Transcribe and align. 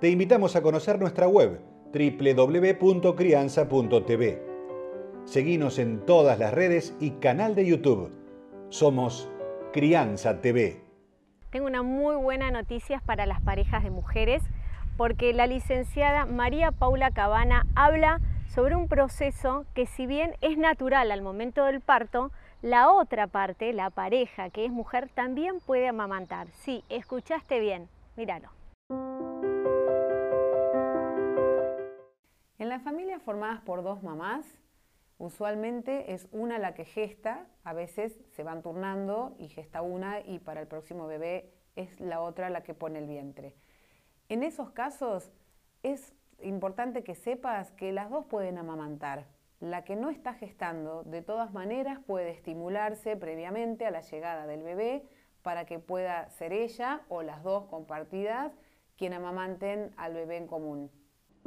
te 0.00 0.08
invitamos 0.10 0.54
a 0.54 0.62
conocer 0.62 1.00
nuestra 1.00 1.26
web 1.26 1.60
www.crianza.tv. 1.92 4.42
Seguimos 5.24 5.78
en 5.78 6.06
todas 6.06 6.38
las 6.38 6.54
redes 6.54 6.94
y 7.00 7.10
canal 7.12 7.54
de 7.56 7.66
YouTube. 7.66 8.12
Somos 8.68 9.28
Crianza 9.72 10.40
TV. 10.40 10.84
Tengo 11.50 11.66
una 11.66 11.82
muy 11.82 12.14
buena 12.16 12.52
noticia 12.52 13.02
para 13.04 13.26
las 13.26 13.40
parejas 13.40 13.82
de 13.82 13.90
mujeres 13.90 14.44
porque 14.96 15.32
la 15.32 15.48
licenciada 15.48 16.26
María 16.26 16.70
Paula 16.70 17.10
Cabana 17.10 17.66
habla 17.74 18.20
sobre 18.46 18.76
un 18.76 18.86
proceso 18.88 19.64
que 19.74 19.86
si 19.86 20.06
bien 20.06 20.36
es 20.40 20.56
natural 20.58 21.10
al 21.10 21.22
momento 21.22 21.64
del 21.64 21.80
parto, 21.80 22.30
la 22.62 22.88
otra 22.90 23.26
parte, 23.26 23.72
la 23.72 23.90
pareja 23.90 24.50
que 24.50 24.64
es 24.64 24.70
mujer, 24.70 25.08
también 25.14 25.58
puede 25.66 25.88
amamantar. 25.88 26.46
Sí, 26.52 26.84
escuchaste 26.88 27.58
bien, 27.60 27.88
míralo. 28.16 28.57
Formadas 33.28 33.60
por 33.60 33.82
dos 33.82 34.02
mamás, 34.02 34.46
usualmente 35.18 36.14
es 36.14 36.28
una 36.32 36.58
la 36.58 36.72
que 36.72 36.86
gesta, 36.86 37.46
a 37.62 37.74
veces 37.74 38.18
se 38.30 38.42
van 38.42 38.62
turnando 38.62 39.36
y 39.38 39.48
gesta 39.48 39.82
una 39.82 40.20
y 40.20 40.38
para 40.38 40.62
el 40.62 40.66
próximo 40.66 41.06
bebé 41.06 41.52
es 41.76 42.00
la 42.00 42.22
otra 42.22 42.48
la 42.48 42.62
que 42.62 42.72
pone 42.72 43.00
el 43.00 43.06
vientre. 43.06 43.54
En 44.30 44.42
esos 44.42 44.70
casos 44.70 45.30
es 45.82 46.14
importante 46.40 47.04
que 47.04 47.14
sepas 47.14 47.70
que 47.72 47.92
las 47.92 48.08
dos 48.08 48.24
pueden 48.24 48.56
amamantar. 48.56 49.26
La 49.60 49.84
que 49.84 49.94
no 49.94 50.08
está 50.08 50.32
gestando, 50.32 51.02
de 51.02 51.20
todas 51.20 51.52
maneras, 51.52 51.98
puede 52.06 52.30
estimularse 52.30 53.14
previamente 53.14 53.84
a 53.84 53.90
la 53.90 54.00
llegada 54.00 54.46
del 54.46 54.62
bebé 54.62 55.04
para 55.42 55.66
que 55.66 55.78
pueda 55.78 56.30
ser 56.30 56.54
ella 56.54 57.02
o 57.10 57.22
las 57.22 57.42
dos 57.42 57.66
compartidas 57.66 58.54
quien 58.96 59.12
amamanten 59.12 59.92
al 59.98 60.14
bebé 60.14 60.38
en 60.38 60.46
común. 60.46 60.90